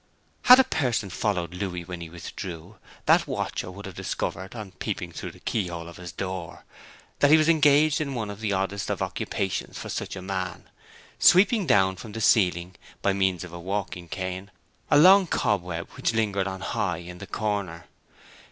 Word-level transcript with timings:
Had 0.45 0.59
a 0.59 0.63
person 0.63 1.11
followed 1.11 1.53
Louis 1.53 1.85
when 1.85 2.01
he 2.01 2.09
withdrew, 2.09 2.77
that 3.05 3.27
watcher 3.27 3.69
would 3.69 3.85
have 3.85 3.93
discovered, 3.93 4.55
on 4.55 4.71
peeping 4.71 5.11
through 5.11 5.29
the 5.29 5.39
key 5.39 5.67
hole 5.67 5.87
of 5.87 5.97
his 5.97 6.11
door, 6.11 6.65
that 7.19 7.29
he 7.29 7.37
was 7.37 7.47
engaged 7.47 8.01
in 8.01 8.15
one 8.15 8.31
of 8.31 8.39
the 8.39 8.51
oddest 8.51 8.89
of 8.89 9.03
occupations 9.03 9.77
for 9.77 9.89
such 9.89 10.15
a 10.15 10.21
man, 10.23 10.67
sweeping 11.19 11.67
down 11.67 11.97
from 11.97 12.13
the 12.13 12.19
ceiling, 12.21 12.75
by 13.03 13.13
means 13.13 13.43
of 13.43 13.53
a 13.53 13.59
walking 13.59 14.07
cane, 14.07 14.49
a 14.89 14.97
long 14.97 15.27
cobweb 15.27 15.87
which 15.91 16.13
lingered 16.15 16.47
on 16.47 16.61
high 16.61 16.97
in 16.97 17.19
the 17.19 17.27
corner. 17.27 17.85